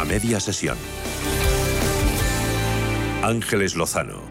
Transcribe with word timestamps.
A 0.00 0.04
media 0.06 0.40
sesión. 0.40 0.78
Ángeles 3.22 3.76
Lozano. 3.76 4.22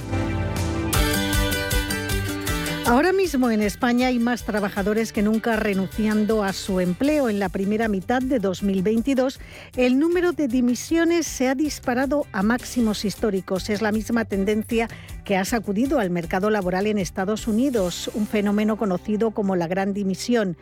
Ahora 2.88 3.14
mismo 3.14 3.52
en 3.52 3.62
España 3.62 4.08
hay 4.08 4.18
más 4.18 4.46
trabajadores 4.46 5.14
que 5.14 5.22
nunca 5.22 5.58
renunciando 5.58 6.44
a 6.44 6.54
su 6.54 6.80
empleo. 6.80 7.30
En 7.30 7.38
la 7.38 7.50
primera 7.50 7.88
mitad 7.88 8.20
de 8.20 8.40
2022, 8.40 9.40
el 9.78 10.00
número 10.00 10.32
de 10.32 10.48
dimisiones 10.48 11.28
se 11.28 11.50
ha 11.50 11.54
disparado 11.54 12.26
a 12.32 12.42
máximos 12.42 13.06
históricos. 13.06 13.70
Es 13.70 13.84
la 13.84 13.92
misma 13.92 14.26
tendencia 14.26 14.90
que 15.24 15.38
ha 15.38 15.46
sacudido 15.46 16.00
al 16.00 16.10
mercado 16.10 16.50
laboral 16.50 16.88
en 16.88 16.98
Estados 16.98 17.48
Unidos, 17.48 18.10
un 18.14 18.28
fenómeno 18.28 18.78
conocido 18.78 19.32
como 19.32 19.56
la 19.56 19.68
gran 19.68 19.94
dimisión. 19.94 20.58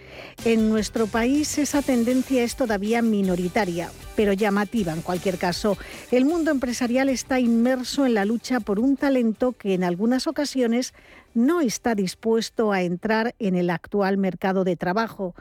En 0.46 0.70
nuestro 0.70 1.08
país 1.08 1.58
esa 1.58 1.82
tendencia 1.82 2.44
es 2.44 2.56
todavía 2.56 3.02
minoritaria, 3.02 3.90
pero 4.16 4.34
llamativa 4.34 4.94
en 4.94 5.02
cualquier 5.02 5.38
caso. 5.38 5.78
El 6.12 6.26
mundo 6.26 6.52
empresarial 6.52 7.10
está 7.10 7.40
inmerso 7.40 8.06
en 8.06 8.14
la 8.14 8.26
lucha 8.26 8.60
por 8.60 8.80
un 8.80 8.98
talento 8.98 9.54
que 9.54 9.74
en 9.74 9.84
algunas 9.84 10.28
ocasiones 10.28 10.94
no 11.34 11.62
está 11.62 11.96
dispuesto 11.96 12.72
a 12.72 12.82
entrar 12.82 13.36
en 13.40 13.56
el 13.56 13.70
actual 13.70 14.18
mercado 14.18 14.64
de 14.64 14.76
trabajo. 14.76 15.36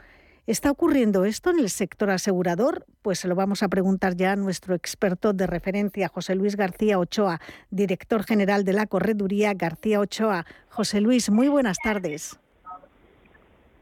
¿Está 0.47 0.71
ocurriendo 0.71 1.25
esto 1.25 1.49
en 1.49 1.59
el 1.59 1.67
sector 1.67 2.09
asegurador? 2.09 2.85
Pues 3.01 3.19
se 3.19 3.27
lo 3.27 3.35
vamos 3.35 3.63
a 3.63 3.67
preguntar 3.67 4.15
ya 4.15 4.31
a 4.31 4.35
nuestro 4.37 4.75
experto 4.75 5.33
de 5.33 5.45
referencia, 5.45 6.07
José 6.07 6.35
Luis 6.35 6.55
García 6.55 6.99
Ochoa, 6.99 7.41
director 7.69 8.23
general 8.23 8.63
de 8.63 8.71
la 8.71 8.87
Correduría 8.87 9.53
García 9.53 9.99
Ochoa. 9.99 10.45
José 10.69 11.01
Luis, 11.01 11.29
muy 11.29 11.49
buenas 11.49 11.77
tardes. 11.83 12.39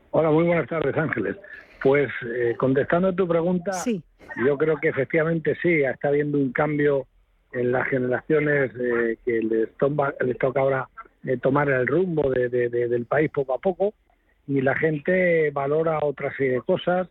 Hola, 0.09 0.31
muy 0.31 0.43
buenas 0.45 0.67
tardes, 0.67 0.97
Ángeles. 0.97 1.35
Pues 1.83 2.09
eh, 2.35 2.55
contestando 2.57 3.09
a 3.09 3.13
tu 3.13 3.27
pregunta, 3.27 3.71
yo 4.43 4.57
creo 4.57 4.77
que 4.77 4.87
efectivamente 4.87 5.55
sí, 5.61 5.84
está 5.84 6.07
habiendo 6.07 6.39
un 6.39 6.51
cambio 6.51 7.05
en 7.51 7.71
las 7.71 7.87
generaciones 7.89 8.71
eh, 8.79 9.20
que 9.23 9.34
les, 9.34 9.70
les 10.25 10.37
toca 10.40 10.59
ahora 10.62 10.90
eh, 11.25 11.37
tomar 11.37 11.70
el 11.70 11.85
rumbo 11.85 12.27
del 12.31 13.05
país 13.05 13.29
poco 13.29 13.53
a 13.53 13.59
poco 13.59 13.93
y 14.48 14.62
la 14.62 14.76
gente 14.76 15.49
valora 15.51 15.99
otra 16.01 16.35
serie 16.35 16.54
de 16.54 16.62
cosas, 16.62 17.07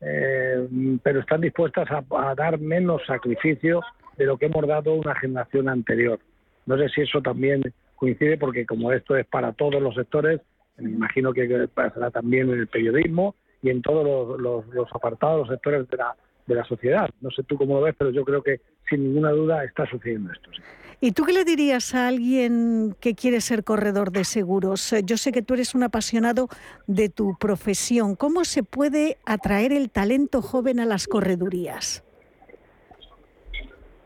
eh, 0.00 0.68
pero 1.02 1.20
están 1.20 1.40
dispuestas 1.40 1.88
a, 1.90 2.34
dar 2.34 2.58
menos 2.58 3.02
sacrificio 3.06 3.80
de 4.16 4.26
lo 4.26 4.36
que 4.36 4.46
hemos 4.46 4.66
dado 4.66 4.94
una 4.94 5.14
generación 5.14 5.68
anterior. 5.68 6.18
No 6.66 6.76
sé 6.78 6.88
si 6.90 7.02
eso 7.02 7.20
también 7.20 7.62
coincide 7.96 8.38
porque 8.38 8.66
como 8.66 8.92
esto 8.92 9.16
es 9.16 9.26
para 9.26 9.52
todos 9.52 9.80
los 9.80 9.94
sectores, 9.94 10.40
me 10.76 10.90
imagino 10.90 11.32
que 11.32 11.68
pasará 11.72 12.10
también 12.10 12.50
en 12.50 12.60
el 12.60 12.66
periodismo 12.66 13.34
y 13.62 13.70
en 13.70 13.82
todos 13.82 14.38
los, 14.38 14.64
apartados, 14.94 15.40
los 15.40 15.48
sectores 15.48 15.88
de 15.88 15.96
la, 15.96 16.14
de 16.46 16.54
la 16.54 16.64
sociedad. 16.64 17.08
No 17.20 17.30
sé 17.30 17.42
tú 17.42 17.56
cómo 17.56 17.76
lo 17.76 17.82
ves, 17.82 17.94
pero 17.98 18.10
yo 18.10 18.24
creo 18.24 18.42
que 18.42 18.60
sin 18.88 19.04
ninguna 19.04 19.30
duda 19.30 19.64
está 19.64 19.86
sucediendo 19.86 20.32
esto. 20.32 20.50
¿Y 20.98 21.12
tú 21.12 21.24
qué 21.24 21.32
le 21.34 21.44
dirías 21.44 21.94
a 21.94 22.08
alguien 22.08 22.96
que 23.00 23.14
quiere 23.14 23.42
ser 23.42 23.64
corredor 23.64 24.12
de 24.12 24.24
seguros? 24.24 24.94
Yo 25.04 25.18
sé 25.18 25.30
que 25.30 25.42
tú 25.42 25.52
eres 25.52 25.74
un 25.74 25.82
apasionado 25.82 26.48
de 26.86 27.10
tu 27.10 27.36
profesión. 27.38 28.16
¿Cómo 28.16 28.44
se 28.44 28.62
puede 28.62 29.18
atraer 29.26 29.72
el 29.72 29.90
talento 29.90 30.40
joven 30.40 30.80
a 30.80 30.86
las 30.86 31.06
corredurías? 31.06 32.02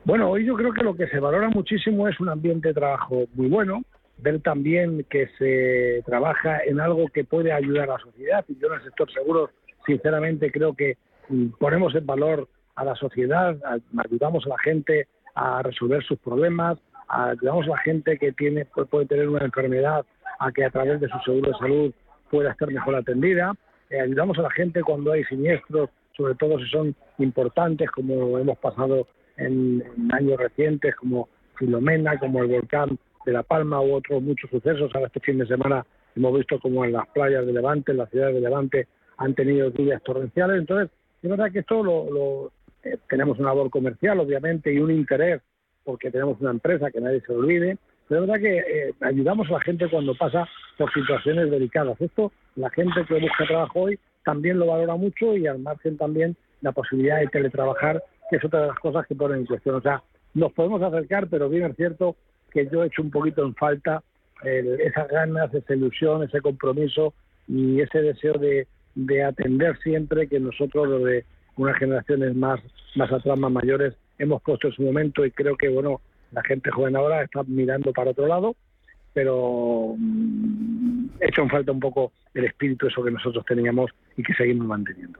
Bueno, 0.05 0.31
hoy 0.31 0.45
yo 0.45 0.57
creo 0.57 0.73
que 0.73 0.83
lo 0.83 0.97
que 0.97 1.07
se 1.09 1.21
valora 1.21 1.49
muchísimo 1.49 2.09
es 2.09 2.19
un 2.19 2.29
ambiente 2.29 2.69
de 2.69 2.75
trabajo 2.75 3.27
muy 3.35 3.49
bueno, 3.49 3.85
ver 4.19 4.41
también 4.41 5.07
que 5.09 5.29
se 5.39 6.03
trabaja 6.05 6.59
en 6.67 6.81
algo 6.81 7.07
que 7.09 7.23
puede 7.23 7.53
ayudar 7.53 7.89
a 7.91 7.95
la 7.95 7.99
sociedad. 8.01 8.45
Y 8.49 8.59
yo 8.59 8.67
en 8.67 8.75
el 8.75 8.83
sector 8.83 9.13
seguros, 9.13 9.51
sinceramente, 9.87 10.51
creo 10.51 10.75
que 10.75 10.97
mm, 11.29 11.51
ponemos 11.59 11.95
en 11.95 12.05
valor 12.05 12.49
a 12.81 12.85
la 12.85 12.95
sociedad, 12.95 13.57
ayudamos 14.05 14.47
a 14.47 14.49
la 14.49 14.59
gente 14.59 15.07
a 15.35 15.63
resolver 15.63 16.03
sus 16.03 16.19
problemas, 16.19 16.79
ayudamos 17.09 17.67
a 17.67 17.71
la 17.71 17.79
gente 17.79 18.17
que 18.19 18.33
tiene 18.33 18.65
puede 18.65 19.07
tener 19.07 19.29
una 19.29 19.45
enfermedad 19.45 20.07
a 20.39 20.51
que 20.51 20.65
a 20.65 20.71
través 20.71 20.99
de 21.01 21.09
su 21.09 21.19
seguro 21.19 21.51
de 21.51 21.59
salud 21.59 21.93
pueda 22.31 22.53
estar 22.53 22.71
mejor 22.71 22.95
atendida, 22.95 23.53
eh, 23.91 24.01
ayudamos 24.01 24.39
a 24.39 24.43
la 24.43 24.51
gente 24.51 24.83
cuando 24.83 25.13
hay 25.13 25.25
siniestros, 25.25 25.91
sobre 26.17 26.35
todo 26.37 26.59
si 26.59 26.67
son 26.71 26.95
importantes, 27.19 27.91
como 27.91 28.39
hemos 28.39 28.57
pasado 28.59 29.07
en, 29.37 29.85
años 30.13 30.39
recientes, 30.39 30.97
como 30.97 31.29
Filomena, 31.57 32.19
como 32.19 32.43
el 32.43 32.49
volcán 32.49 32.99
de 33.27 33.33
La 33.33 33.43
Palma 33.43 33.83
u 33.83 33.93
otros 33.93 34.23
muchos 34.23 34.49
sucesos. 34.49 34.91
Ahora 34.95 35.09
este 35.09 35.21
fin 35.21 35.37
de 35.37 35.47
semana 35.47 35.85
hemos 36.17 36.35
visto 36.35 36.59
como 36.61 36.85
en 36.87 36.93
las 36.93 37.07
playas 37.09 37.45
de 37.45 37.53
Levante, 37.53 37.93
en 37.93 37.99
las 37.99 38.09
ciudades 38.09 38.37
de 38.37 38.41
Levante, 38.41 38.89
han 39.19 39.35
tenido 39.35 39.69
lluvias 39.69 40.03
torrenciales. 40.03 40.61
Entonces, 40.61 40.91
es 41.23 41.29
verdad 41.29 41.53
que 41.53 41.59
esto 41.59 41.83
lo, 41.83 42.51
eh, 42.85 42.99
tenemos 43.09 43.39
una 43.39 43.49
labor 43.49 43.71
comercial, 43.71 44.21
obviamente, 44.21 44.73
y 44.73 44.79
un 44.79 44.91
interés, 44.91 45.43
porque 45.85 46.11
tenemos 46.11 46.41
una 46.41 46.51
empresa 46.51 46.91
que 46.91 47.01
nadie 47.01 47.21
se 47.21 47.33
olvide, 47.33 47.79
pero 48.09 48.23
es 48.23 48.29
verdad 48.29 48.43
que 48.43 48.59
eh, 48.59 48.95
ayudamos 49.01 49.49
a 49.49 49.53
la 49.53 49.61
gente 49.61 49.89
cuando 49.89 50.15
pasa 50.15 50.49
por 50.77 50.93
situaciones 50.93 51.51
delicadas. 51.51 52.01
Esto, 52.01 52.33
la 52.57 52.71
gente 52.71 53.05
que 53.07 53.21
busca 53.21 53.47
trabajo 53.47 53.81
hoy 53.81 53.99
también 54.25 54.59
lo 54.59 54.67
valora 54.67 54.97
mucho 54.97 55.37
y 55.37 55.47
al 55.47 55.59
margen 55.59 55.97
también 55.97 56.37
la 56.61 56.73
posibilidad 56.73 57.21
de 57.21 57.29
teletrabajar, 57.29 58.03
que 58.29 58.37
es 58.37 58.45
otra 58.45 58.63
de 58.63 58.67
las 58.69 58.79
cosas 58.79 59.07
que 59.07 59.15
ponen 59.15 59.39
en 59.39 59.47
cuestión. 59.47 59.77
O 59.77 59.81
sea, 59.81 60.03
nos 60.35 60.53
podemos 60.53 60.83
acercar, 60.83 61.29
pero 61.29 61.49
bien 61.49 61.65
es 61.71 61.77
cierto 61.77 62.17
que 62.51 62.69
yo 62.71 62.83
he 62.83 62.89
hecho 62.89 63.03
un 63.03 63.11
poquito 63.11 63.45
en 63.45 63.55
falta 63.55 64.03
esas 64.43 65.09
ganas, 65.09 65.53
esa 65.53 65.75
ilusión, 65.75 66.23
ese 66.23 66.41
compromiso 66.41 67.13
y 67.47 67.81
ese 67.81 68.01
deseo 68.01 68.35
de, 68.35 68.67
de 68.95 69.23
atender 69.23 69.79
siempre 69.79 70.29
que 70.29 70.41
nosotros 70.41 70.89
lo 70.89 70.99
de 71.01 71.25
unas 71.57 71.77
generaciones 71.79 72.35
más, 72.35 72.61
más 72.95 73.13
atrás, 73.13 73.39
más 73.39 73.53
mayores, 73.53 73.95
hemos 74.19 74.43
puesto 74.43 74.69
en 74.69 74.75
su 74.75 74.83
momento 74.83 75.25
y 75.25 75.31
creo 75.31 75.57
que, 75.57 75.69
bueno, 75.69 76.01
la 76.33 76.43
gente 76.43 76.71
joven 76.71 76.97
ahora 76.97 77.23
está 77.23 77.43
mirando 77.45 77.93
para 77.93 78.11
otro 78.11 78.27
lado, 78.27 78.55
pero 79.13 79.95
mm, 79.97 81.07
hecho 81.21 81.49
falta 81.49 81.73
un 81.73 81.81
poco 81.81 82.13
el 82.35 82.45
espíritu 82.45 82.87
eso 82.87 83.03
que 83.03 83.11
nosotros 83.11 83.45
teníamos 83.45 83.91
y 84.17 84.23
que 84.23 84.35
seguimos 84.35 84.67
manteniendo. 84.67 85.19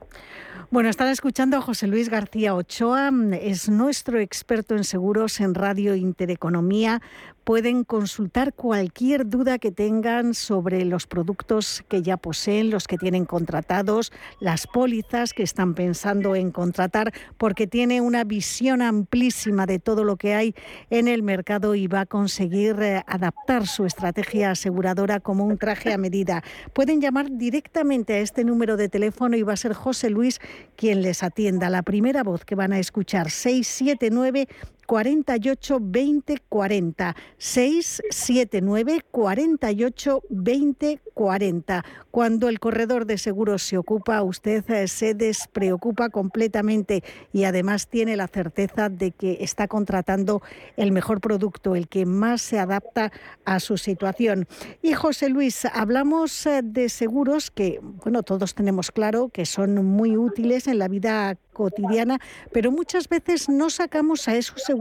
Bueno, 0.69 0.89
están 0.89 1.09
escuchando 1.09 1.57
a 1.57 1.61
José 1.61 1.87
Luis 1.87 2.09
García 2.09 2.55
Ochoa, 2.55 3.11
es 3.41 3.67
nuestro 3.67 4.19
experto 4.19 4.75
en 4.75 4.85
seguros 4.85 5.41
en 5.41 5.53
Radio 5.53 5.95
Intereconomía. 5.95 7.01
Pueden 7.43 7.83
consultar 7.83 8.53
cualquier 8.53 9.27
duda 9.27 9.57
que 9.57 9.71
tengan 9.71 10.33
sobre 10.33 10.85
los 10.85 11.07
productos 11.07 11.83
que 11.89 12.03
ya 12.03 12.15
poseen, 12.15 12.69
los 12.69 12.87
que 12.87 12.97
tienen 12.97 13.25
contratados, 13.25 14.13
las 14.39 14.67
pólizas 14.67 15.33
que 15.33 15.43
están 15.43 15.73
pensando 15.73 16.35
en 16.35 16.51
contratar, 16.51 17.11
porque 17.37 17.65
tiene 17.67 17.99
una 17.99 18.23
visión 18.23 18.81
amplísima 18.81 19.65
de 19.65 19.79
todo 19.79 20.03
lo 20.03 20.15
que 20.17 20.35
hay 20.35 20.55
en 20.89 21.07
el 21.07 21.23
mercado 21.23 21.73
y 21.75 21.87
va 21.87 22.01
a 22.01 22.05
conseguir 22.05 22.77
eh, 22.79 23.03
adaptar 23.07 23.65
su 23.65 23.85
estrategia 23.85 24.51
aseguradora 24.51 25.19
como 25.19 25.43
un 25.43 25.57
traje 25.57 25.91
a 25.91 25.97
medida. 25.97 26.43
Pueden 26.73 27.00
llamar 27.01 27.29
directamente 27.31 28.13
a 28.13 28.19
este 28.19 28.43
número 28.43 28.77
de 28.77 28.87
teléfono 28.87 29.35
y 29.35 29.43
va 29.43 29.53
a 29.53 29.57
ser 29.57 29.73
José 29.73 30.09
Luis 30.09 30.39
quien 30.75 31.01
les 31.01 31.23
atienda. 31.23 31.69
La 31.69 31.81
primera 31.81 32.23
voz 32.23 32.45
que 32.45 32.55
van 32.55 32.71
a 32.71 32.79
escuchar, 32.79 33.29
679 33.29 34.47
48 34.91 35.77
20 35.79 36.37
40 36.49 37.15
679 37.37 38.99
48 39.09 40.23
20 40.29 40.99
40. 41.13 41.85
Cuando 42.09 42.49
el 42.49 42.59
corredor 42.59 43.05
de 43.05 43.17
seguros 43.17 43.63
se 43.63 43.77
ocupa, 43.77 44.21
usted 44.21 44.69
eh, 44.69 44.89
se 44.89 45.13
despreocupa 45.13 46.09
completamente 46.09 47.05
y 47.31 47.45
además 47.45 47.87
tiene 47.87 48.17
la 48.17 48.27
certeza 48.27 48.89
de 48.89 49.11
que 49.11 49.37
está 49.39 49.69
contratando 49.69 50.41
el 50.75 50.91
mejor 50.91 51.21
producto, 51.21 51.77
el 51.77 51.87
que 51.87 52.05
más 52.05 52.41
se 52.41 52.59
adapta 52.59 53.13
a 53.45 53.61
su 53.61 53.77
situación. 53.77 54.45
Y 54.81 54.91
José 54.91 55.29
Luis, 55.29 55.63
hablamos 55.63 56.45
eh, 56.45 56.61
de 56.63 56.89
seguros 56.89 57.49
que, 57.49 57.79
bueno, 57.81 58.23
todos 58.23 58.55
tenemos 58.55 58.91
claro 58.91 59.29
que 59.29 59.45
son 59.45 59.85
muy 59.85 60.17
útiles 60.17 60.67
en 60.67 60.79
la 60.79 60.89
vida 60.89 61.37
cotidiana, 61.53 62.19
pero 62.51 62.71
muchas 62.71 63.07
veces 63.07 63.47
no 63.47 63.69
sacamos 63.69 64.27
a 64.27 64.35
esos 64.35 64.63
seguros 64.63 64.80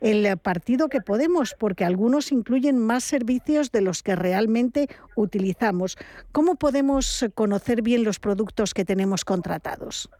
el 0.00 0.36
partido 0.38 0.88
que 0.88 1.00
podemos, 1.00 1.54
porque 1.58 1.84
algunos 1.84 2.32
incluyen 2.32 2.78
más 2.78 3.04
servicios 3.04 3.72
de 3.72 3.80
los 3.80 4.02
que 4.02 4.16
realmente 4.16 4.88
utilizamos. 5.16 5.96
¿Cómo 6.32 6.56
podemos 6.56 7.26
conocer 7.34 7.82
bien 7.82 8.04
los 8.04 8.18
productos 8.18 8.74
que 8.74 8.84
tenemos 8.84 9.24
contratados? 9.24 10.10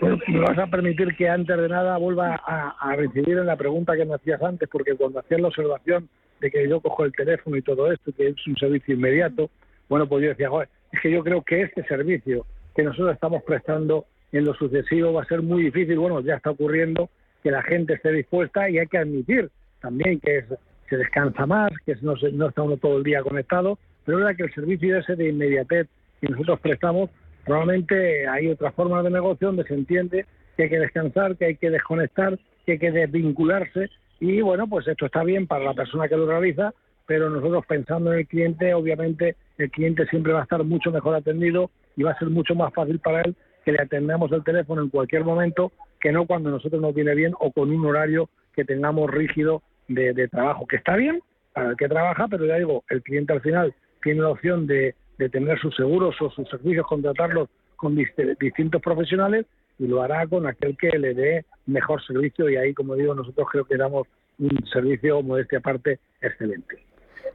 me 0.00 0.40
vas 0.40 0.58
a 0.58 0.66
permitir 0.66 1.14
que 1.16 1.28
antes 1.28 1.56
de 1.56 1.68
nada 1.68 1.96
vuelva 1.98 2.40
a, 2.46 2.96
recibir 2.96 3.38
en 3.38 3.46
la 3.46 3.56
pregunta 3.56 3.96
que 3.96 4.04
me 4.04 4.14
hacías 4.14 4.42
antes, 4.42 4.68
porque 4.70 4.94
cuando 4.94 5.20
hacías 5.20 5.40
la 5.40 5.48
observación 5.48 6.08
de 6.40 6.50
que 6.50 6.68
yo 6.68 6.80
cojo 6.80 7.04
el 7.04 7.12
teléfono 7.12 7.56
y 7.56 7.62
todo 7.62 7.92
esto, 7.92 8.12
que 8.16 8.28
es 8.28 8.46
un 8.46 8.56
servicio 8.56 8.94
inmediato, 8.94 9.50
bueno, 9.88 10.08
pues 10.08 10.22
yo 10.22 10.30
decía, 10.30 10.48
es 10.92 11.00
que 11.00 11.10
yo 11.10 11.22
creo 11.22 11.42
que 11.42 11.62
este 11.62 11.84
servicio 11.84 12.46
que 12.74 12.82
nosotros 12.82 13.12
estamos 13.12 13.42
prestando 13.42 14.06
en 14.32 14.44
lo 14.44 14.54
sucesivo 14.54 15.12
va 15.12 15.22
a 15.22 15.26
ser 15.26 15.42
muy 15.42 15.64
difícil, 15.64 15.98
bueno, 15.98 16.20
ya 16.20 16.36
está 16.36 16.50
ocurriendo, 16.50 17.10
que 17.42 17.50
la 17.50 17.62
gente 17.62 17.94
esté 17.94 18.12
dispuesta 18.12 18.68
y 18.68 18.78
hay 18.78 18.86
que 18.86 18.98
admitir 18.98 19.50
también 19.80 20.20
que 20.20 20.44
se 20.88 20.96
descansa 20.96 21.46
más, 21.46 21.70
que 21.86 21.94
no, 22.02 22.14
no 22.32 22.48
está 22.48 22.62
uno 22.62 22.76
todo 22.76 22.98
el 22.98 23.04
día 23.04 23.22
conectado, 23.22 23.78
pero 24.04 24.18
es 24.18 24.24
verdad 24.24 24.36
que 24.36 24.42
el 24.44 24.54
servicio 24.54 24.98
ese 24.98 25.16
de 25.16 25.28
inmediatez 25.28 25.88
que 26.20 26.28
nosotros 26.28 26.60
prestamos, 26.60 27.10
probablemente 27.44 28.26
hay 28.26 28.48
otra 28.48 28.72
forma 28.72 29.02
de 29.02 29.10
negocio 29.10 29.48
donde 29.48 29.64
se 29.64 29.74
entiende 29.74 30.26
que 30.56 30.64
hay 30.64 30.68
que 30.68 30.78
descansar, 30.78 31.36
que 31.36 31.46
hay 31.46 31.56
que 31.56 31.70
desconectar, 31.70 32.38
que 32.66 32.72
hay 32.72 32.78
que 32.78 32.90
desvincularse 32.90 33.88
y 34.18 34.42
bueno, 34.42 34.66
pues 34.68 34.86
esto 34.86 35.06
está 35.06 35.24
bien 35.24 35.46
para 35.46 35.64
la 35.64 35.74
persona 35.74 36.08
que 36.08 36.16
lo 36.16 36.26
realiza, 36.26 36.74
pero 37.06 37.30
nosotros 37.30 37.64
pensando 37.66 38.12
en 38.12 38.20
el 38.20 38.26
cliente, 38.26 38.74
obviamente 38.74 39.36
el 39.56 39.70
cliente 39.70 40.06
siempre 40.06 40.32
va 40.32 40.40
a 40.40 40.42
estar 40.42 40.62
mucho 40.62 40.90
mejor 40.90 41.14
atendido 41.14 41.70
y 41.96 42.02
va 42.02 42.12
a 42.12 42.18
ser 42.18 42.28
mucho 42.28 42.54
más 42.54 42.72
fácil 42.74 42.98
para 42.98 43.22
él 43.22 43.34
que 43.64 43.72
le 43.72 43.82
atendamos 43.82 44.30
el 44.32 44.44
teléfono 44.44 44.82
en 44.82 44.90
cualquier 44.90 45.24
momento 45.24 45.72
que 46.00 46.12
no 46.12 46.26
cuando 46.26 46.50
nosotros 46.50 46.80
nos 46.80 46.94
viene 46.94 47.14
bien 47.14 47.32
o 47.38 47.52
con 47.52 47.70
un 47.70 47.84
horario 47.86 48.28
que 48.54 48.64
tengamos 48.64 49.10
rígido 49.10 49.62
de, 49.88 50.12
de 50.12 50.28
trabajo, 50.28 50.66
que 50.66 50.76
está 50.76 50.96
bien 50.96 51.20
para 51.52 51.70
el 51.70 51.76
que 51.76 51.88
trabaja, 51.88 52.28
pero 52.28 52.46
ya 52.46 52.56
digo, 52.56 52.84
el 52.88 53.02
cliente 53.02 53.32
al 53.32 53.40
final 53.40 53.74
tiene 54.02 54.22
la 54.22 54.30
opción 54.30 54.66
de, 54.66 54.94
de 55.18 55.28
tener 55.28 55.58
sus 55.60 55.74
seguros 55.76 56.16
o 56.20 56.30
sus 56.30 56.48
servicios, 56.48 56.86
contratarlos 56.86 57.48
con 57.76 57.96
distintos 57.96 58.82
profesionales 58.82 59.46
y 59.78 59.86
lo 59.86 60.02
hará 60.02 60.26
con 60.26 60.46
aquel 60.46 60.76
que 60.76 60.98
le 60.98 61.14
dé 61.14 61.44
mejor 61.66 62.04
servicio 62.04 62.48
y 62.50 62.56
ahí, 62.56 62.74
como 62.74 62.94
digo, 62.94 63.14
nosotros 63.14 63.48
creo 63.50 63.64
que 63.64 63.76
damos 63.76 64.06
un 64.38 64.50
servicio, 64.72 65.22
modestia 65.22 65.58
aparte, 65.58 65.98
excelente. 66.20 66.78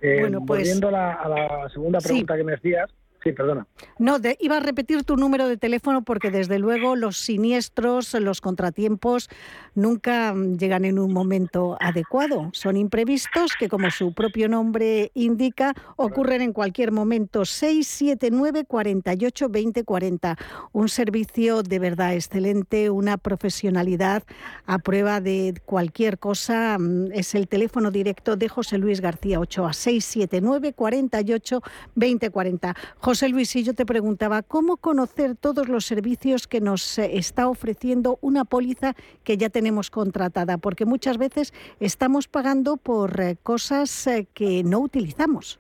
Eh, 0.02 0.18
bueno, 0.20 0.44
pues, 0.46 0.60
volviendo 0.60 0.90
a 0.90 0.92
la, 0.92 1.14
a 1.14 1.30
la 1.30 1.70
segunda 1.70 2.00
pregunta 2.00 2.36
que 2.36 2.44
me 2.44 2.52
decías, 2.54 2.90
Sí, 3.26 3.32
perdona. 3.32 3.66
No, 3.98 4.18
iba 4.40 4.58
a 4.58 4.60
repetir 4.60 5.04
tu 5.04 5.18
número 5.18 5.48
de 5.48 5.58
teléfono 5.58 6.04
porque 6.04 6.30
desde 6.30 6.60
luego 6.60 6.96
los 6.96 7.18
siniestros, 7.18 8.14
los 8.14 8.40
contratiempos 8.40 9.30
nunca 9.74 10.36
llegan 10.36 10.86
en 10.86 11.00
un 11.00 11.12
momento 11.12 11.76
adecuado. 11.82 12.52
Son 12.54 12.78
imprevistos 12.78 13.54
que, 13.58 13.68
como 13.68 13.90
su 13.90 14.14
propio 14.14 14.48
nombre 14.48 15.10
indica, 15.16 15.74
ocurren 15.96 16.44
en 16.44 16.54
cualquier 16.54 16.92
momento. 16.92 17.46
679 17.46 18.66
48 18.66 19.50
20 19.50 19.84
40. 19.84 20.38
Un 20.72 20.88
servicio 20.88 21.64
de 21.64 21.80
verdad 21.80 22.14
excelente, 22.14 22.92
una 22.92 23.18
profesionalidad 23.18 24.22
a 24.68 24.78
prueba 24.78 25.20
de 25.20 25.60
cualquier 25.66 26.20
cosa. 26.20 26.78
Es 27.12 27.34
el 27.34 27.48
teléfono 27.48 27.90
directo 27.90 28.36
de 28.36 28.50
José 28.50 28.78
Luis 28.78 29.02
García 29.02 29.40
Ochoa, 29.40 29.74
679 29.74 30.74
48 30.74 31.62
20 31.96 32.30
40. 32.30 32.76
José 33.00 33.15
Luis, 33.24 33.54
yo 33.54 33.74
te 33.74 33.86
preguntaba, 33.86 34.42
¿cómo 34.42 34.78
conocer 34.78 35.36
todos 35.36 35.70
los 35.70 35.86
servicios 35.86 36.48
que 36.48 36.60
nos 36.60 37.00
eh, 37.00 37.18
está 37.18 37.48
ofreciendo 37.48 38.20
una 38.22 38.44
póliza 38.44 38.94
que 39.24 39.38
ya 39.38 39.50
tenemos 39.50 39.90
contratada? 39.90 40.58
Porque 40.58 40.86
muchas 40.86 41.18
veces 41.18 41.54
estamos 41.80 42.28
pagando 42.28 42.76
por 42.78 43.22
eh, 43.22 43.38
cosas 43.42 44.08
eh, 44.08 44.28
que 44.34 44.64
no 44.64 44.80
utilizamos. 44.80 45.60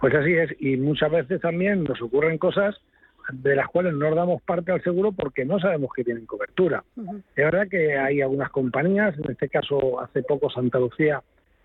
Pues 0.00 0.14
así 0.14 0.32
es, 0.34 0.50
y 0.60 0.76
muchas 0.76 1.10
veces 1.10 1.40
también 1.40 1.84
nos 1.84 2.00
ocurren 2.00 2.38
cosas 2.38 2.76
de 3.32 3.56
las 3.56 3.68
cuales 3.68 3.94
no 3.94 4.14
damos 4.14 4.40
parte 4.42 4.72
al 4.72 4.82
seguro 4.82 5.12
porque 5.12 5.44
no 5.44 5.58
sabemos 5.58 5.90
que 5.94 6.04
tienen 6.04 6.26
cobertura. 6.26 6.84
Es 6.96 7.44
verdad 7.44 7.68
que 7.68 7.98
hay 7.98 8.20
algunas 8.20 8.50
compañías, 8.50 9.16
en 9.18 9.30
este 9.30 9.48
caso 9.48 10.00
hace 10.00 10.22
poco 10.22 10.50
Santa 10.50 10.78
Lucía 10.78 11.22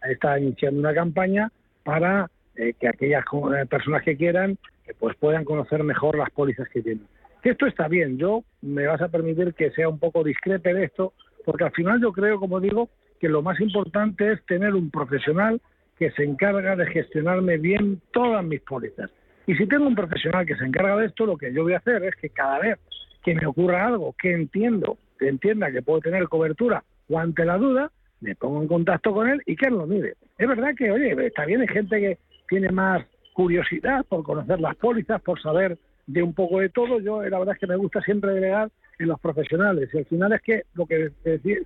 está 0.08 0.40
iniciando 0.40 0.80
una 0.80 0.94
campaña 0.94 1.52
para 1.84 2.30
eh, 2.58 2.74
que 2.80 2.88
aquellas 2.88 3.24
eh, 3.24 3.66
personas 3.66 4.04
que 4.04 4.18
quieran 4.18 4.58
pues 5.00 5.16
puedan 5.18 5.44
conocer 5.44 5.84
mejor 5.84 6.18
las 6.18 6.30
pólizas 6.32 6.68
que 6.70 6.82
tienen. 6.82 7.06
Esto 7.44 7.66
está 7.66 7.88
bien, 7.88 8.18
yo 8.18 8.44
me 8.62 8.88
vas 8.88 9.02
a 9.02 9.10
permitir 9.10 9.54
que 9.54 9.72
sea 9.72 9.88
un 9.88 10.00
poco 10.00 10.24
discrepe 10.24 10.74
de 10.74 10.86
esto, 10.86 11.14
porque 11.46 11.64
al 11.64 11.72
final 11.72 12.02
yo 12.02 12.12
creo, 12.12 12.40
como 12.40 12.60
digo, 12.60 12.90
que 13.20 13.30
lo 13.30 13.42
más 13.42 13.60
importante 13.60 14.34
es 14.34 14.46
tener 14.46 14.76
un 14.76 14.92
profesional 14.92 15.62
que 15.98 16.12
se 16.12 16.24
encarga 16.24 16.76
de 16.76 16.88
gestionarme 16.88 17.58
bien 17.58 18.02
todas 18.12 18.44
mis 18.44 18.62
pólizas. 18.62 19.10
Y 19.46 19.56
si 19.56 19.66
tengo 19.66 19.88
un 19.88 19.96
profesional 19.96 20.46
que 20.46 20.56
se 20.56 20.66
encarga 20.66 20.98
de 20.98 21.08
esto, 21.08 21.26
lo 21.26 21.38
que 21.38 21.54
yo 21.54 21.64
voy 21.64 21.74
a 21.74 21.78
hacer 21.78 22.04
es 22.04 22.16
que 22.16 22.30
cada 22.30 22.60
vez 22.60 22.78
que 23.24 23.34
me 23.34 23.46
ocurra 23.46 23.88
algo, 23.88 24.14
que 24.22 24.34
entiendo, 24.34 24.98
que 25.18 25.30
entienda 25.30 25.72
que 25.72 25.82
puedo 25.82 26.02
tener 26.02 26.28
cobertura 26.28 26.84
o 27.10 27.20
ante 27.20 27.46
la 27.46 27.58
duda, 27.58 27.92
me 28.20 28.36
pongo 28.36 28.62
en 28.62 28.68
contacto 28.68 29.14
con 29.14 29.30
él 29.30 29.42
y 29.46 29.56
que 29.56 29.68
él 29.68 29.76
lo 29.76 29.88
mire. 29.88 30.16
Es 30.38 30.48
verdad 30.48 30.76
que, 30.78 30.92
oye, 30.92 31.16
está 31.26 31.46
bien, 31.46 31.62
hay 31.62 31.68
gente 31.68 32.00
que 32.00 32.18
tiene 32.48 32.70
más 32.70 33.06
curiosidad 33.34 34.06
por 34.08 34.24
conocer 34.24 34.60
las 34.60 34.76
pólizas, 34.76 35.22
por 35.22 35.42
saber 35.42 35.78
de 36.08 36.24
un 36.24 36.34
poco 36.34 36.60
de 36.60 36.70
todo. 36.70 37.00
Yo 37.00 37.22
la 37.22 37.40
verdad 37.40 37.56
es 37.56 37.60
que 37.60 37.68
me 37.68 37.76
gusta 37.76 38.02
siempre 38.02 38.34
delegar 38.34 38.72
en 39.00 39.08
los 39.08 39.20
profesionales 39.20 39.90
y 39.94 40.00
al 40.00 40.06
final 40.06 40.34
es 40.34 40.42
que 40.42 40.64
lo 40.74 40.86
que 40.88 41.12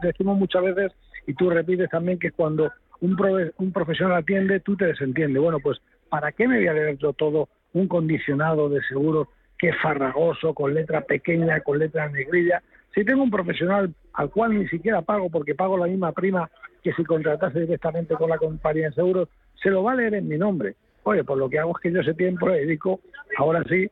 decimos 0.01 0.37
muchas 0.37 0.63
veces 0.63 0.91
y 1.27 1.33
tú 1.33 1.49
repites 1.49 1.89
también 1.89 2.19
que 2.19 2.31
cuando 2.31 2.71
un, 2.99 3.17
un 3.57 3.71
profesional 3.71 4.17
atiende 4.17 4.59
tú 4.59 4.75
te 4.75 4.85
desentiendes. 4.85 5.41
Bueno, 5.41 5.59
pues 5.59 5.79
¿para 6.09 6.31
qué 6.31 6.47
me 6.47 6.57
voy 6.57 6.67
a 6.67 6.73
leer 6.73 6.97
yo 6.97 7.13
todo 7.13 7.47
un 7.73 7.87
condicionado 7.87 8.67
de 8.69 8.81
seguro 8.83 9.29
que 9.57 9.69
es 9.69 9.75
farragoso, 9.81 10.53
con 10.53 10.73
letra 10.73 11.01
pequeña, 11.01 11.61
con 11.61 11.79
letra 11.79 12.09
negrilla? 12.09 12.61
Si 12.93 13.05
tengo 13.05 13.23
un 13.23 13.31
profesional 13.31 13.93
al 14.13 14.29
cual 14.29 14.57
ni 14.57 14.67
siquiera 14.67 15.01
pago 15.01 15.29
porque 15.29 15.55
pago 15.55 15.77
la 15.77 15.87
misma 15.87 16.11
prima 16.11 16.49
que 16.83 16.91
si 16.93 17.03
contratase 17.03 17.61
directamente 17.61 18.15
con 18.15 18.29
la 18.29 18.37
compañía 18.37 18.89
de 18.89 18.95
seguros, 18.95 19.29
se 19.61 19.69
lo 19.69 19.83
va 19.83 19.93
a 19.93 19.95
leer 19.95 20.15
en 20.15 20.27
mi 20.27 20.37
nombre. 20.37 20.75
Oye, 21.03 21.23
pues 21.23 21.39
lo 21.39 21.49
que 21.49 21.59
hago 21.59 21.71
es 21.75 21.81
que 21.81 21.91
yo 21.91 22.01
ese 22.01 22.13
tiempo 22.13 22.47
le 22.47 22.59
dedico, 22.59 22.99
ahora 23.37 23.63
sí, 23.67 23.89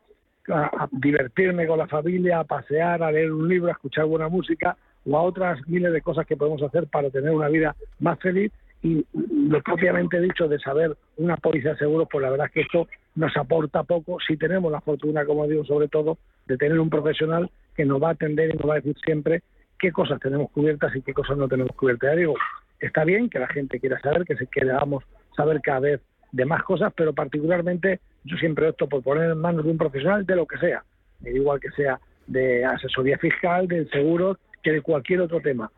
a, 0.52 0.88
divertirme 0.92 1.68
con 1.68 1.80
la 1.80 1.88
familia, 1.88 2.40
a 2.40 2.44
pasear, 2.44 3.04
a 3.04 3.12
leer 3.12 3.32
un 3.32 3.48
libro, 3.48 3.70
a 3.70 3.74
escuchar 3.74 4.06
buena 4.06 4.30
música 4.30 4.78
o 5.06 5.18
a 5.18 5.22
otras 5.22 5.60
miles 5.68 5.92
de 5.92 6.02
cosas 6.02 6.26
que 6.26 6.38
podemos 6.38 6.62
hacer 6.62 6.88
para 6.88 7.10
tener 7.10 7.32
una 7.32 7.50
vida 7.50 7.76
más 8.00 8.20
feliz. 8.20 8.52
Y 8.82 9.06
lo 9.14 9.62
propiamente 9.62 10.22
dicho 10.22 10.48
de 10.48 10.58
saber 10.60 10.96
una 11.18 11.36
póliza 11.36 11.72
de 11.72 11.78
seguros, 11.78 12.08
pues 12.10 12.22
la 12.22 12.30
verdad 12.30 12.48
es 12.48 12.54
que 12.54 12.62
esto 12.62 12.88
nos 13.16 13.36
aporta 13.36 13.84
poco 13.84 14.20
si 14.26 14.38
tenemos 14.38 14.72
la 14.72 14.80
fortuna, 14.80 15.26
como 15.26 15.48
digo, 15.48 15.66
sobre 15.66 15.90
todo, 15.90 16.18
de 16.48 16.58
tener 16.58 16.80
un 16.80 16.90
profesional 16.90 17.50
que 17.76 17.86
nos 17.86 18.02
va 18.02 18.10
a 18.10 18.12
atender 18.14 18.50
y 18.50 18.58
nos 18.58 18.70
va 18.70 18.74
a 18.74 18.78
decir 18.78 18.96
siempre 19.04 19.42
qué 19.78 19.92
cosas 19.92 20.20
tenemos 20.22 20.50
cubiertas 20.52 20.96
y 20.96 21.02
qué 21.02 21.14
cosas 21.14 21.38
no 21.38 21.50
tenemos 21.50 21.76
cubiertas. 21.76 22.12
Ya 22.12 22.16
digo, 22.16 22.36
está 22.80 23.04
bien 23.04 23.30
que 23.30 23.40
la 23.40 23.48
gente 23.48 23.80
quiera 23.80 24.00
saber, 24.00 24.24
que 24.24 24.38
se 24.38 24.48
queramos 24.48 25.04
saber 25.40 25.62
cada 25.62 25.80
vez 25.80 26.02
de 26.34 26.46
más 26.46 26.64
cosas, 26.64 26.92
pero 26.96 27.14
particularmente 27.14 28.02
yo 28.26 28.36
siempre 28.38 28.68
opto 28.68 28.90
por 28.90 29.02
poner 29.02 29.32
en 29.32 29.38
manos 29.38 29.64
de 29.64 29.72
un 29.72 29.78
profesional 29.78 30.26
de 30.26 30.36
lo 30.36 30.46
que 30.46 30.58
sea, 30.58 30.84
igual 31.26 31.62
que 31.62 31.72
sea 31.72 31.98
de 32.28 32.66
asesoría 32.66 33.18
fiscal, 33.18 33.68
de 33.68 33.88
seguros, 33.88 34.38
que 34.62 34.74
de 34.74 34.82
cualquier 34.82 35.22
otro 35.22 35.40
tema. 35.40 35.72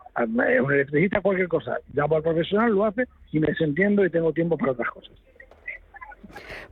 Necesita 0.68 1.22
cualquier 1.22 1.48
cosa, 1.48 1.78
llamo 1.94 2.16
al 2.16 2.24
profesional, 2.24 2.72
lo 2.72 2.86
hace 2.86 3.06
y 3.32 3.40
me 3.40 3.48
desentiendo 3.48 4.04
y 4.04 4.10
tengo 4.10 4.34
tiempo 4.34 4.58
para 4.58 4.72
otras 4.72 4.90
cosas. 4.90 5.14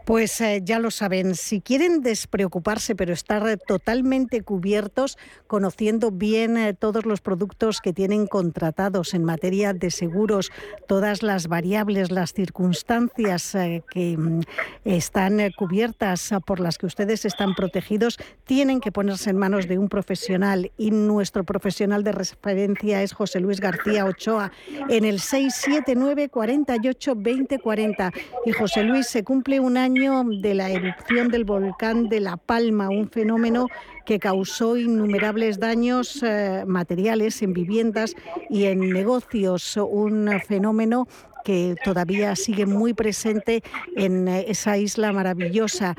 Pues 0.06 0.42
eh, 0.42 0.62
ya 0.63 0.80
lo 0.80 0.90
saben, 0.90 1.36
si 1.36 1.62
quieren 1.62 2.01
despreocuparse 2.01 2.96
pero 2.96 3.13
estar 3.13 3.60
totalmente 3.68 4.42
cubiertos, 4.42 5.18
conociendo 5.46 6.10
bien 6.10 6.57
eh, 6.57 6.74
todos 6.74 7.06
los 7.06 7.22
productos 7.22 7.80
que 7.80 7.94
tienen 7.94 8.25
contratados 8.25 9.13
en 9.13 9.24
materia 9.24 9.74
de 9.74 9.92
seguros, 9.92 10.52
todas 10.88 11.21
las 11.21 11.47
variables, 11.47 12.09
las 12.09 12.33
circunstancias 12.33 13.54
eh, 13.54 13.83
que 13.92 14.18
mm, 14.18 14.42
están 14.83 15.40
cubiertas 15.56 16.31
por 16.45 16.59
las 16.59 16.78
que 16.78 16.88
ustedes 16.88 17.26
están 17.26 17.54
protegidos, 17.54 18.18
tienen 18.45 18.81
que 18.81 18.92
ponerse 18.92 19.30
en 19.30 19.38
manos 19.38 19.68
de 19.68 19.78
un 19.78 19.90
profesional. 19.90 20.71
Y 20.78 20.90
nuestro 20.90 21.44
profesional 21.44 22.04
de 22.04 22.14
referencia 22.14 23.04
es 23.04 23.14
José 23.14 23.40
Luis 23.40 23.59
García 23.59 24.06
Ochoa 24.06 24.52
en 24.90 25.06
el 25.06 25.19
679 25.19 26.30
48 26.30 27.14
20 27.16 27.59
40 27.59 28.12
y 28.45 28.52
José 28.52 28.83
Luis 28.83 29.07
se 29.07 29.24
cumple 29.24 29.39
un 29.60 29.78
año 29.78 30.24
de 30.26 30.54
la 30.54 30.69
erupción 30.69 31.30
del 31.30 31.46
volcán 31.46 32.10
de 32.10 32.19
La 32.19 32.36
Palma, 32.36 32.90
un 32.90 33.10
fenómeno 33.10 33.68
que 34.06 34.19
causó 34.19 34.76
innumerables 34.76 35.60
daños 35.60 36.22
eh, 36.24 36.64
materiales 36.68 37.42
en 37.42 37.54
viviendas 37.54 38.16
y 38.50 38.66
en 38.66 38.92
negocios, 38.92 39.78
un 39.78 40.30
fenómeno 40.46 41.08
que 41.46 41.76
todavía 41.84 42.36
sigue 42.36 42.66
muy 42.66 42.94
presente 42.94 43.64
en 43.96 44.28
eh, 44.28 44.46
esa 44.50 44.78
isla 44.78 45.14
maravillosa. 45.14 45.96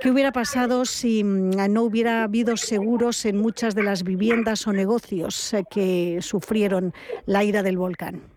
¿Qué 0.00 0.10
hubiera 0.10 0.30
pasado 0.30 0.84
si 0.84 1.24
mm, 1.24 1.72
no 1.72 1.82
hubiera 1.82 2.22
habido 2.22 2.56
seguros 2.56 3.24
en 3.24 3.38
muchas 3.38 3.74
de 3.74 3.82
las 3.82 4.04
viviendas 4.04 4.66
o 4.66 4.72
negocios 4.72 5.52
eh, 5.52 5.64
que 5.68 6.18
sufrieron 6.20 6.94
la 7.26 7.42
ira 7.42 7.62
del 7.62 7.78
volcán? 7.78 8.35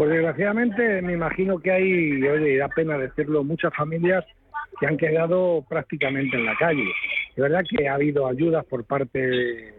Pues 0.00 0.12
desgraciadamente 0.12 1.02
me 1.02 1.12
imagino 1.12 1.58
que 1.58 1.70
hay, 1.70 2.22
oye, 2.22 2.56
da 2.56 2.68
pena 2.68 2.96
decirlo, 2.96 3.44
muchas 3.44 3.70
familias 3.74 4.24
que 4.80 4.86
han 4.86 4.96
quedado 4.96 5.62
prácticamente 5.68 6.38
en 6.38 6.46
la 6.46 6.56
calle. 6.56 6.86
De 7.36 7.42
verdad 7.42 7.62
que 7.68 7.86
ha 7.86 7.96
habido 7.96 8.26
ayudas 8.26 8.64
por 8.64 8.82
parte 8.86 9.18
de 9.18 9.74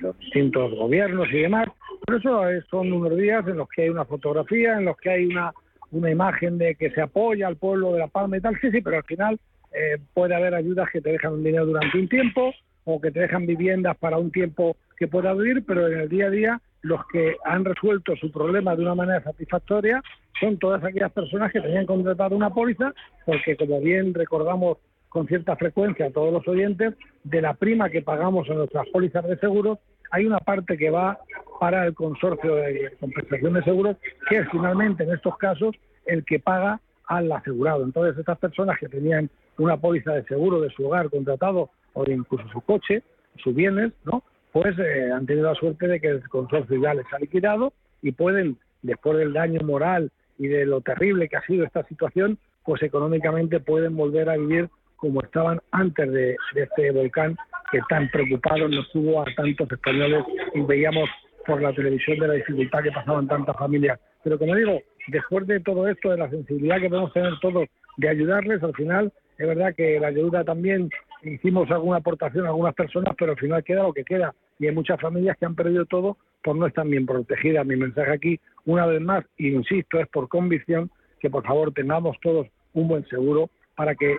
los 0.00 0.18
distintos 0.18 0.74
gobiernos 0.74 1.28
y 1.30 1.42
demás, 1.42 1.68
pero 2.04 2.18
eso 2.18 2.66
son 2.68 2.92
unos 2.92 3.16
días 3.16 3.46
en 3.46 3.58
los 3.58 3.68
que 3.68 3.82
hay 3.82 3.88
una 3.88 4.04
fotografía, 4.04 4.78
en 4.78 4.86
los 4.86 4.96
que 4.96 5.10
hay 5.10 5.26
una, 5.26 5.52
una 5.92 6.10
imagen 6.10 6.58
de 6.58 6.74
que 6.74 6.90
se 6.90 7.02
apoya 7.02 7.46
al 7.46 7.54
pueblo 7.54 7.92
de 7.92 8.00
La 8.00 8.08
Palma 8.08 8.38
y 8.38 8.40
tal, 8.40 8.58
sí, 8.60 8.72
sí, 8.72 8.80
pero 8.80 8.96
al 8.96 9.04
final 9.04 9.38
eh, 9.72 9.98
puede 10.12 10.34
haber 10.34 10.56
ayudas 10.56 10.90
que 10.90 11.00
te 11.00 11.12
dejan 11.12 11.34
un 11.34 11.44
dinero 11.44 11.66
durante 11.66 11.96
un 11.96 12.08
tiempo 12.08 12.52
o 12.82 13.00
que 13.00 13.12
te 13.12 13.20
dejan 13.20 13.46
viviendas 13.46 13.96
para 13.98 14.18
un 14.18 14.32
tiempo 14.32 14.76
que 14.96 15.06
pueda 15.06 15.32
vivir, 15.34 15.62
pero 15.64 15.86
en 15.86 16.00
el 16.00 16.08
día 16.08 16.26
a 16.26 16.30
día 16.30 16.60
los 16.86 17.04
que 17.08 17.36
han 17.44 17.64
resuelto 17.64 18.14
su 18.16 18.30
problema 18.30 18.76
de 18.76 18.82
una 18.82 18.94
manera 18.94 19.22
satisfactoria 19.22 20.02
son 20.38 20.58
todas 20.58 20.82
aquellas 20.84 21.12
personas 21.12 21.52
que 21.52 21.60
tenían 21.60 21.86
contratado 21.86 22.36
una 22.36 22.50
póliza, 22.50 22.92
porque 23.24 23.56
como 23.56 23.80
bien 23.80 24.14
recordamos 24.14 24.78
con 25.08 25.26
cierta 25.26 25.56
frecuencia 25.56 26.06
a 26.06 26.10
todos 26.10 26.32
los 26.32 26.46
oyentes, 26.46 26.94
de 27.24 27.40
la 27.40 27.54
prima 27.54 27.90
que 27.90 28.02
pagamos 28.02 28.48
en 28.48 28.58
nuestras 28.58 28.86
pólizas 28.90 29.24
de 29.24 29.38
seguros, 29.38 29.78
hay 30.10 30.26
una 30.26 30.38
parte 30.38 30.76
que 30.76 30.90
va 30.90 31.18
para 31.58 31.86
el 31.86 31.94
consorcio 31.94 32.54
de 32.54 32.92
compensación 33.00 33.54
de 33.54 33.64
seguros, 33.64 33.96
que 34.28 34.38
es 34.38 34.48
finalmente 34.50 35.04
en 35.04 35.12
estos 35.12 35.36
casos 35.38 35.74
el 36.04 36.24
que 36.24 36.38
paga 36.38 36.80
al 37.06 37.32
asegurado. 37.32 37.84
Entonces, 37.84 38.18
estas 38.18 38.38
personas 38.38 38.78
que 38.78 38.88
tenían 38.88 39.28
una 39.58 39.76
póliza 39.76 40.12
de 40.12 40.24
seguro 40.24 40.60
de 40.60 40.70
su 40.70 40.86
hogar 40.86 41.10
contratado 41.10 41.70
o 41.94 42.04
de 42.04 42.12
incluso 42.12 42.46
su 42.48 42.60
coche, 42.60 43.02
sus 43.42 43.54
bienes, 43.54 43.92
¿no? 44.04 44.22
Pues 44.56 44.74
han 45.14 45.26
tenido 45.26 45.52
la 45.52 45.54
suerte 45.54 45.86
de 45.86 46.00
que 46.00 46.08
el 46.08 46.26
consorcio 46.30 46.80
ya 46.80 46.94
les 46.94 47.04
ha 47.12 47.18
liquidado 47.18 47.74
y 48.00 48.12
pueden, 48.12 48.56
después 48.80 49.18
del 49.18 49.34
daño 49.34 49.60
moral 49.60 50.10
y 50.38 50.48
de 50.48 50.64
lo 50.64 50.80
terrible 50.80 51.28
que 51.28 51.36
ha 51.36 51.42
sido 51.42 51.66
esta 51.66 51.86
situación, 51.86 52.38
pues 52.64 52.82
económicamente 52.82 53.60
pueden 53.60 53.94
volver 53.94 54.30
a 54.30 54.38
vivir 54.38 54.70
como 54.96 55.20
estaban 55.20 55.60
antes 55.72 56.10
de, 56.10 56.36
este 56.54 56.90
volcán 56.90 57.36
que 57.70 57.80
tan 57.90 58.10
preocupado 58.10 58.66
nos 58.66 58.90
tuvo 58.92 59.20
a 59.20 59.26
tantos 59.36 59.70
españoles 59.70 60.24
y 60.54 60.62
veíamos 60.62 61.10
por 61.46 61.60
la 61.60 61.74
televisión 61.74 62.18
de 62.18 62.28
la 62.28 62.34
dificultad 62.34 62.82
que 62.82 62.92
pasaban 62.92 63.28
tantas 63.28 63.58
familias. 63.58 64.00
Pero 64.24 64.38
como 64.38 64.54
digo, 64.54 64.80
después 65.08 65.46
de 65.48 65.60
todo 65.60 65.86
esto, 65.86 66.12
de 66.12 66.16
la 66.16 66.30
sensibilidad 66.30 66.80
que 66.80 66.88
podemos 66.88 67.12
tener 67.12 67.34
todos 67.42 67.68
de 67.98 68.08
ayudarles, 68.08 68.62
al 68.62 68.72
final 68.72 69.12
es 69.36 69.46
verdad 69.46 69.74
que 69.76 70.00
la 70.00 70.06
ayuda 70.06 70.44
también 70.44 70.88
hicimos 71.22 71.70
alguna 71.70 71.98
aportación 71.98 72.46
a 72.46 72.48
algunas 72.48 72.74
personas, 72.74 73.14
pero 73.18 73.32
al 73.32 73.38
final 73.38 73.62
queda 73.62 73.82
lo 73.82 73.92
que 73.92 74.02
queda. 74.02 74.32
Y 74.58 74.66
hay 74.66 74.74
muchas 74.74 75.00
familias 75.00 75.36
que 75.38 75.46
han 75.46 75.54
perdido 75.54 75.84
todo 75.84 76.16
por 76.42 76.56
no 76.56 76.66
estar 76.66 76.86
bien 76.86 77.06
protegidas. 77.06 77.66
Mi 77.66 77.76
mensaje 77.76 78.12
aquí, 78.12 78.40
una 78.64 78.86
vez 78.86 79.00
más, 79.00 79.24
insisto, 79.38 79.98
es 80.00 80.08
por 80.08 80.28
convicción 80.28 80.90
que 81.20 81.30
por 81.30 81.44
favor 81.44 81.72
tengamos 81.72 82.16
todos 82.20 82.46
un 82.72 82.88
buen 82.88 83.06
seguro 83.08 83.50
para 83.74 83.94
que 83.94 84.16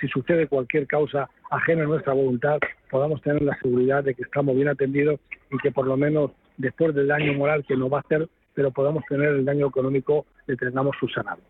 si 0.00 0.08
sucede 0.08 0.46
cualquier 0.46 0.86
causa 0.86 1.28
ajena 1.50 1.82
a 1.82 1.86
nuestra 1.86 2.12
voluntad, 2.12 2.58
podamos 2.90 3.20
tener 3.22 3.42
la 3.42 3.58
seguridad 3.58 4.04
de 4.04 4.14
que 4.14 4.22
estamos 4.22 4.54
bien 4.54 4.68
atendidos 4.68 5.20
y 5.50 5.56
que 5.58 5.72
por 5.72 5.86
lo 5.86 5.96
menos 5.96 6.32
después 6.58 6.94
del 6.94 7.08
daño 7.08 7.32
moral 7.34 7.64
que 7.66 7.76
nos 7.76 7.92
va 7.92 7.98
a 7.98 8.00
hacer, 8.00 8.28
pero 8.54 8.70
podamos 8.70 9.04
tener 9.08 9.28
el 9.28 9.44
daño 9.44 9.68
económico, 9.68 10.26
le 10.46 10.56
tengamos 10.56 10.94
subsanado. 11.00 11.40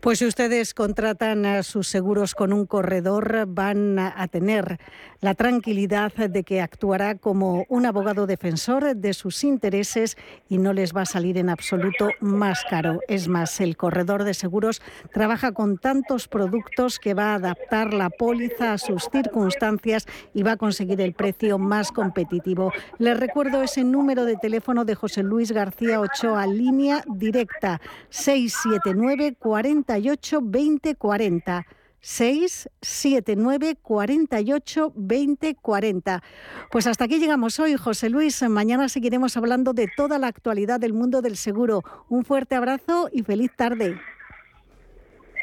Pues 0.00 0.20
si 0.20 0.26
ustedes 0.26 0.74
contratan 0.74 1.64
sus 1.64 1.88
seguros 1.88 2.34
con 2.34 2.52
un 2.52 2.66
corredor, 2.66 3.46
van 3.48 3.98
a 3.98 4.28
tener 4.28 4.78
la 5.20 5.34
tranquilidad 5.34 6.12
de 6.12 6.44
que 6.44 6.60
actuará 6.60 7.16
como 7.16 7.64
un 7.68 7.86
abogado 7.86 8.26
defensor 8.26 8.94
de 8.94 9.12
sus 9.12 9.42
intereses 9.42 10.16
y 10.48 10.58
no 10.58 10.72
les 10.72 10.94
va 10.94 11.02
a 11.02 11.06
salir 11.06 11.38
en 11.38 11.50
absoluto 11.50 12.10
más 12.20 12.64
caro. 12.70 13.00
Es 13.08 13.26
más, 13.26 13.60
el 13.60 13.76
corredor 13.76 14.22
de 14.22 14.34
seguros 14.34 14.80
trabaja 15.12 15.52
con 15.52 15.78
tantos 15.78 16.28
productos 16.28 17.00
que 17.00 17.14
va 17.14 17.32
a 17.32 17.34
adaptar 17.34 17.92
la 17.92 18.10
póliza 18.10 18.74
a 18.74 18.78
sus 18.78 19.08
circunstancias 19.10 20.06
y 20.34 20.44
va 20.44 20.52
a 20.52 20.56
conseguir 20.56 21.00
el 21.00 21.14
precio 21.14 21.58
más 21.58 21.90
competitivo. 21.90 22.72
Les 22.98 23.18
recuerdo 23.18 23.62
ese 23.62 23.82
número 23.82 24.24
de 24.24 24.36
teléfono 24.36 24.84
de 24.84 24.94
José 24.94 25.24
Luis 25.24 25.50
García 25.50 26.00
Ochoa, 26.00 26.46
línea 26.46 27.02
directa 27.08 27.80
679 28.10 29.36
48 29.48 30.40
20 30.42 30.94
40. 30.94 31.66
679 32.00 33.76
48 33.82 34.92
20 34.94 35.54
40. 35.54 36.22
Pues 36.70 36.86
hasta 36.86 37.04
aquí 37.04 37.18
llegamos 37.18 37.58
hoy, 37.58 37.74
José 37.76 38.10
Luis. 38.10 38.42
Mañana 38.42 38.90
seguiremos 38.90 39.36
hablando 39.38 39.72
de 39.72 39.88
toda 39.96 40.18
la 40.18 40.26
actualidad 40.26 40.78
del 40.78 40.92
mundo 40.92 41.22
del 41.22 41.36
seguro. 41.36 41.82
Un 42.10 42.26
fuerte 42.26 42.56
abrazo 42.56 43.08
y 43.10 43.22
feliz 43.22 43.50
tarde. 43.56 43.98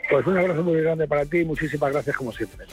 Pues 0.09 0.25
un 0.27 0.37
abrazo 0.37 0.63
muy 0.63 0.81
grande 0.81 1.07
para 1.07 1.25
ti 1.25 1.39
y 1.39 1.45
muchísimas 1.45 1.91
gracias 1.91 2.15
como 2.15 2.31
siempre. 2.31 2.67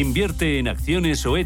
Invierte 0.00 0.58
en 0.58 0.66
acciones 0.66 1.26
o 1.26 1.36